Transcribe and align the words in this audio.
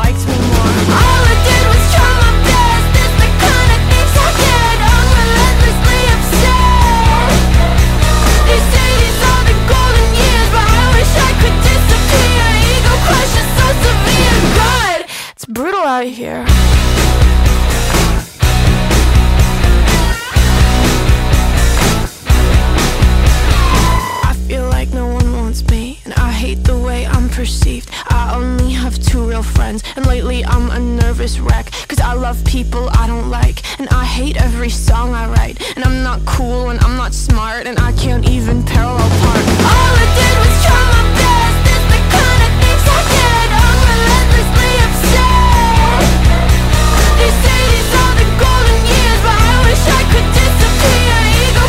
liked 0.00 0.24
me 0.24 0.38
more. 0.48 0.72
All 0.96 1.22
I 1.32 1.36
did 1.44 1.62
was 1.72 1.84
try 1.92 2.12
my 2.24 2.32
best. 2.48 2.86
The 3.20 3.28
kind 3.44 3.70
of 3.76 3.80
things 3.90 4.12
I. 4.16 4.78
I'm 4.80 5.08
relentlessly 5.20 6.02
the 9.50 9.56
golden 9.68 10.08
years, 10.16 10.48
but 10.56 10.64
I 10.64 10.84
wish 10.96 11.12
I 11.28 11.32
could 11.40 11.56
disappear. 11.68 12.44
Ego 12.72 12.94
so 13.58 13.66
severe. 13.84 14.36
God, 14.60 14.98
it's 15.36 15.46
brutal 15.56 15.84
out 15.84 16.08
here. 16.08 16.44
And 30.00 30.08
lately 30.08 30.44
I'm 30.44 30.70
a 30.70 30.78
nervous 30.78 31.38
wreck. 31.38 31.70
Cause 31.88 32.00
I 32.00 32.14
love 32.14 32.42
people 32.44 32.88
I 32.92 33.06
don't 33.06 33.28
like, 33.28 33.58
and 33.78 33.88
I 33.90 34.04
hate 34.04 34.36
every 34.40 34.70
song 34.70 35.12
I 35.12 35.28
write. 35.28 35.60
And 35.76 35.84
I'm 35.84 36.02
not 36.02 36.24
cool, 36.24 36.70
and 36.70 36.80
I'm 36.80 36.96
not 36.96 37.12
smart, 37.12 37.66
and 37.66 37.78
I 37.78 37.92
can't 37.92 38.26
even 38.28 38.62
parallel 38.64 39.10
park. 39.22 39.44
All 39.72 39.92
I 40.04 40.06
did 40.18 40.34
was 40.42 40.54
try 40.64 40.80
my 40.96 41.04
best. 41.20 41.60
It's 41.74 41.86
the 41.92 42.00
kind 42.16 42.40
of 42.46 42.52
things 42.62 42.84
I. 42.88 43.00
I'm 43.66 43.80
relentlessly. 43.92 44.72
They 47.20 47.32
say 47.44 47.60
these 47.74 47.92
are 48.00 48.14
the 48.20 48.28
golden 48.40 48.80
years, 48.94 49.20
but 49.26 49.36
I 49.36 49.56
wish 49.68 49.84
I 49.84 50.02
could 50.12 50.28
disappear. 50.40 51.16
Ego 51.44 51.64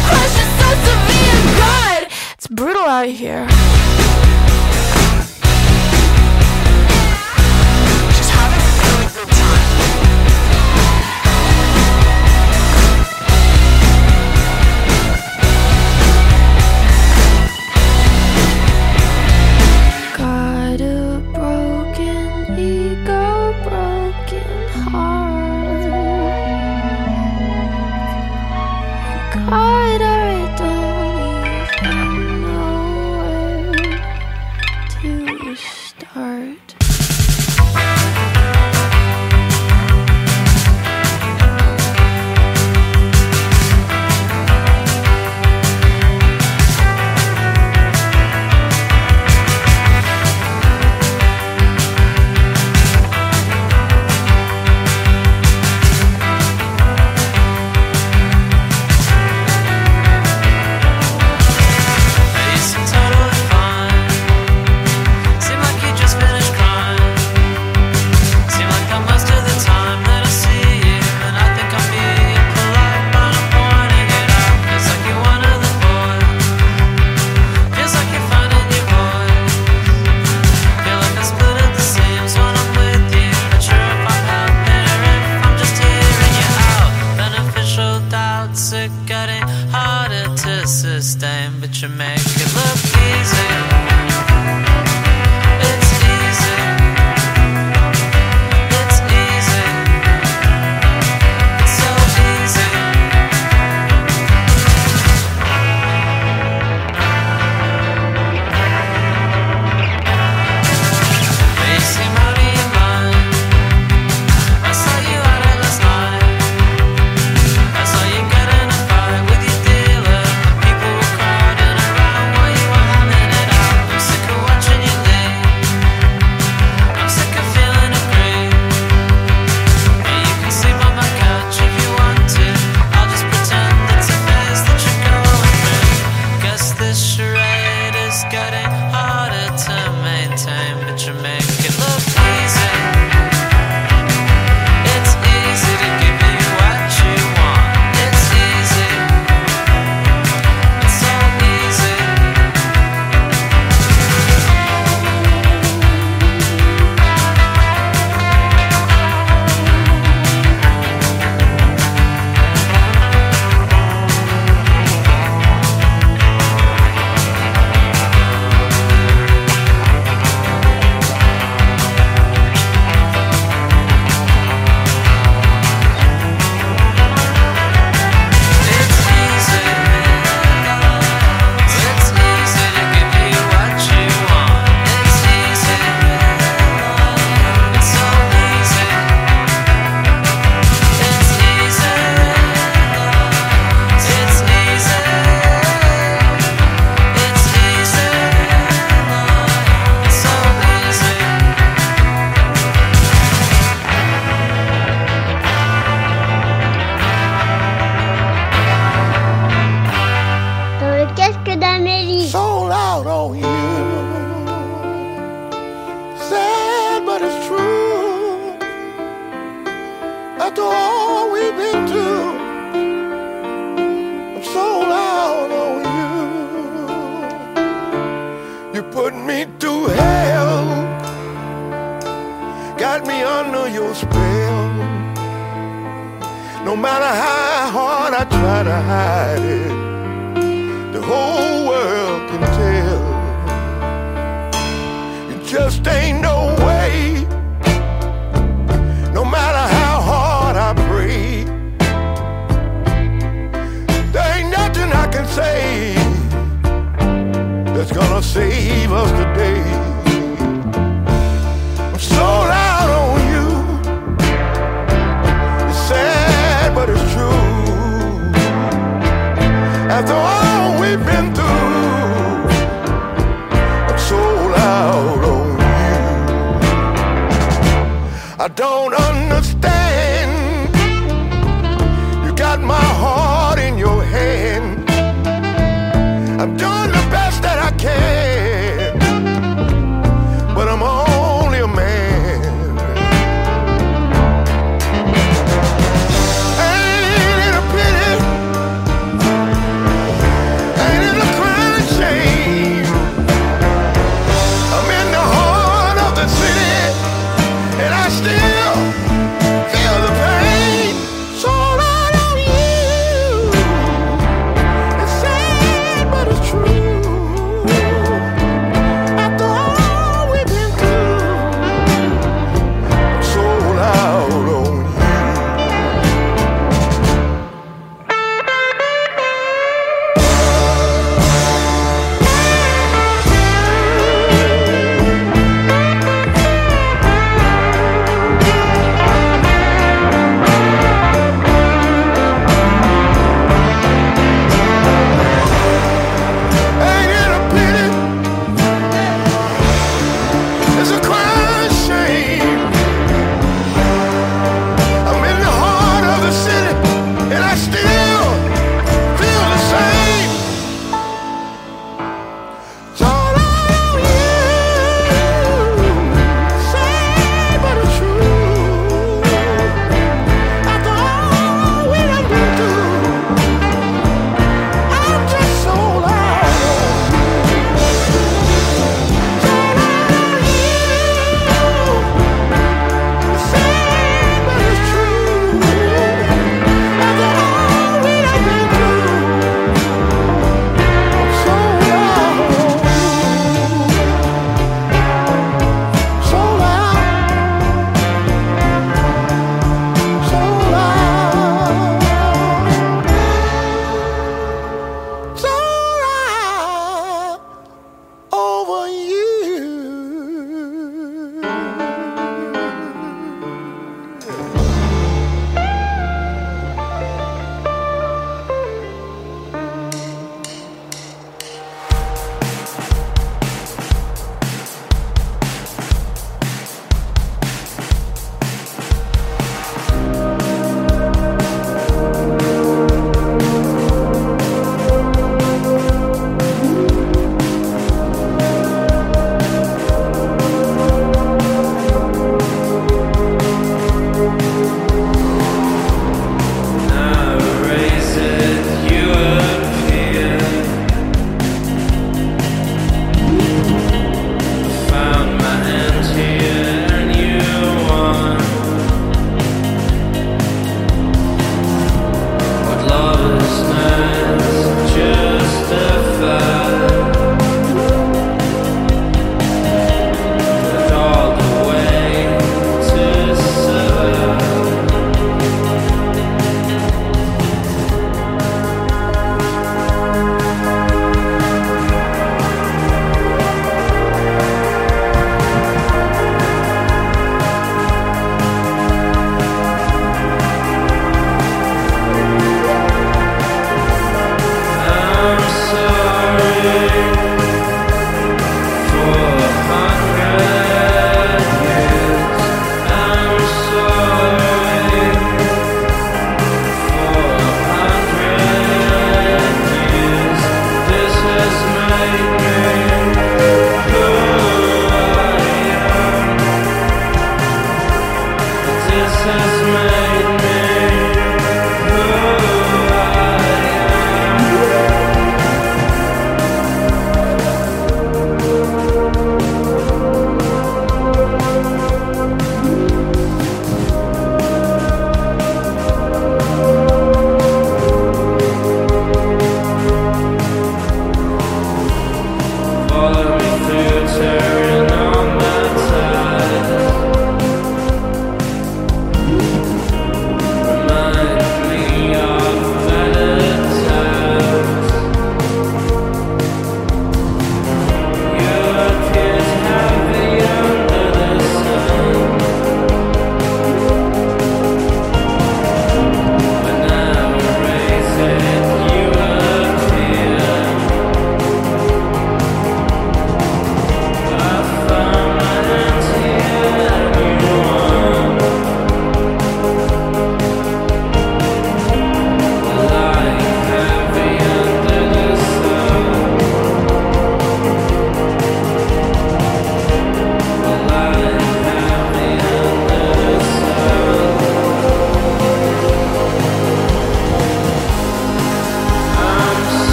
so 0.59 0.67
severe. 0.87 1.39
God, 1.59 2.01
it's 2.37 2.47
brutal 2.47 2.87
out 2.87 3.11
here. 3.11 3.45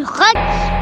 Va 0.00 0.81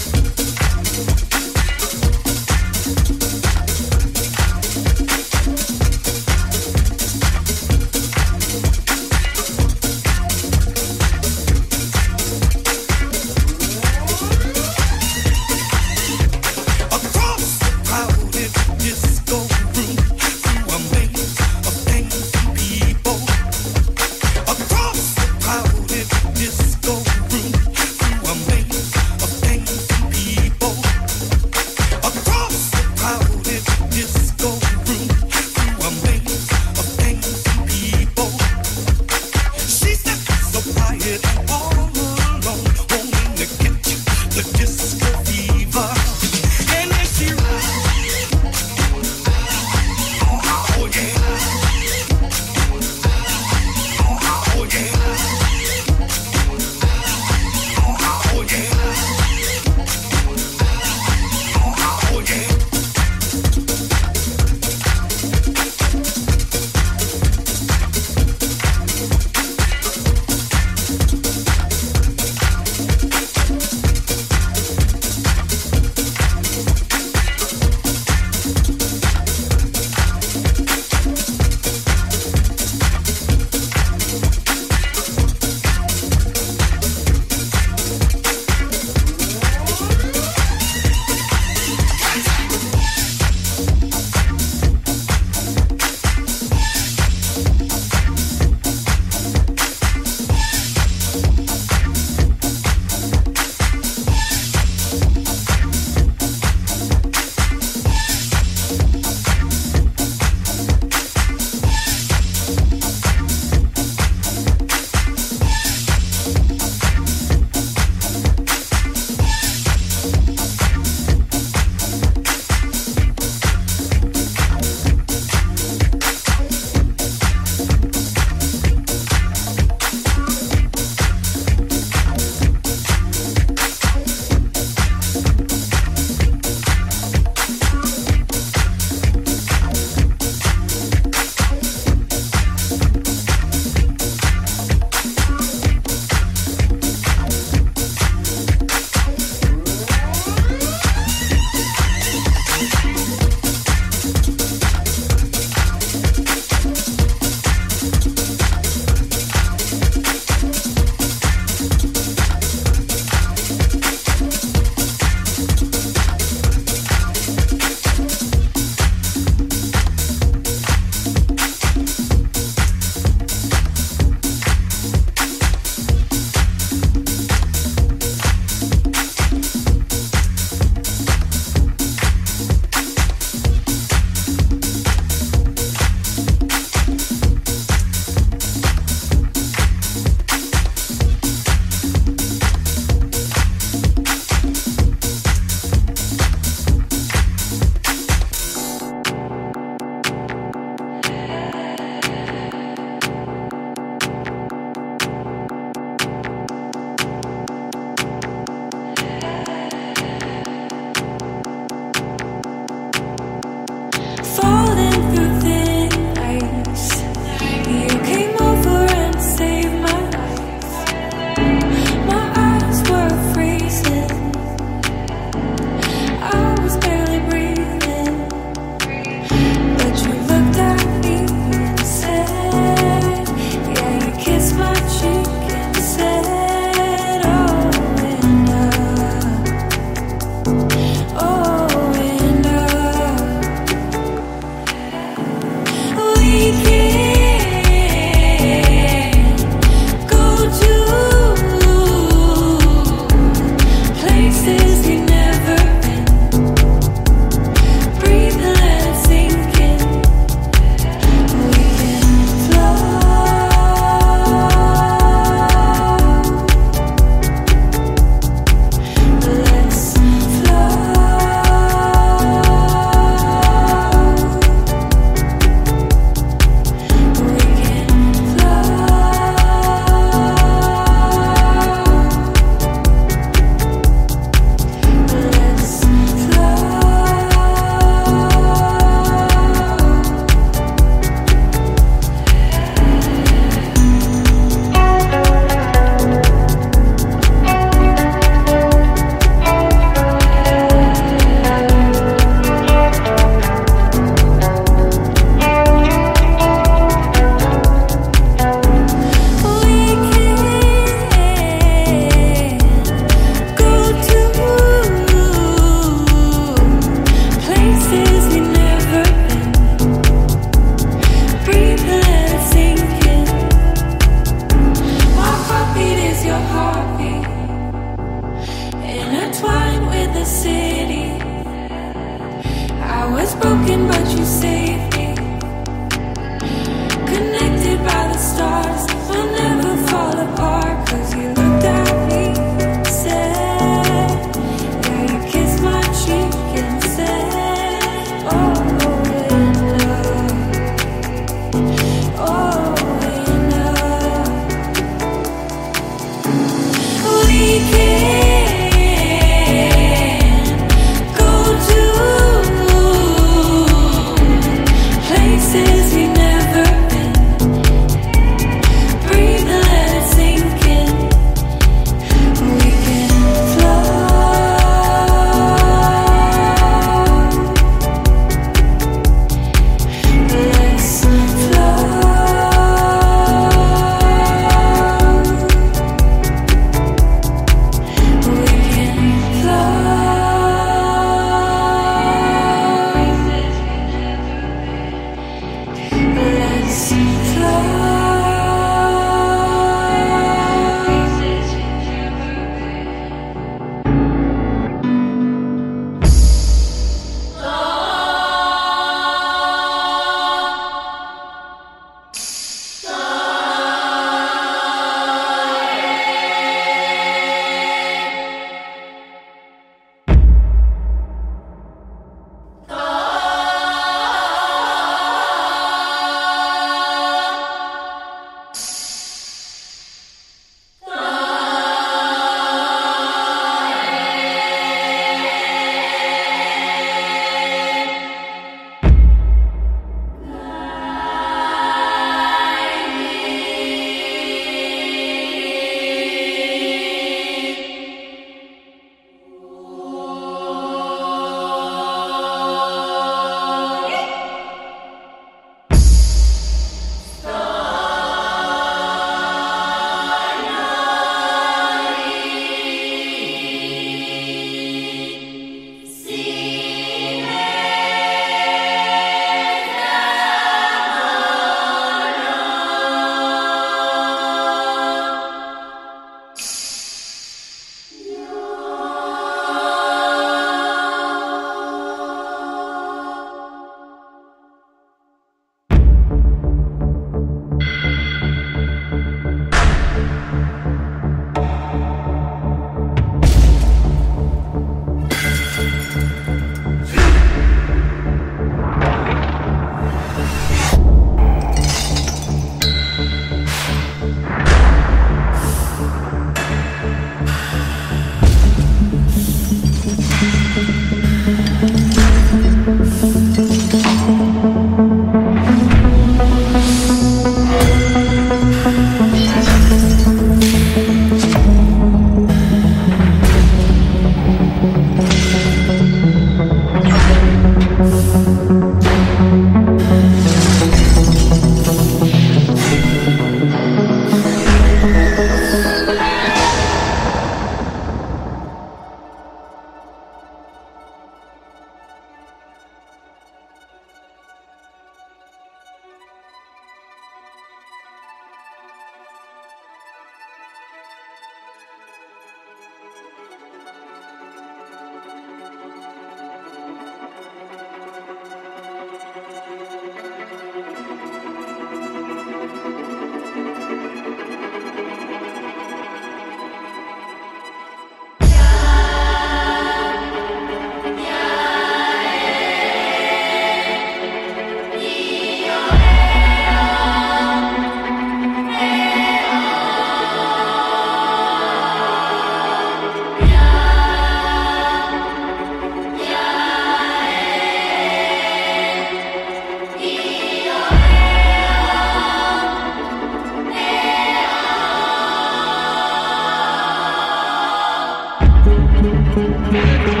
Thank 599.63 599.87
you. 599.87 600.00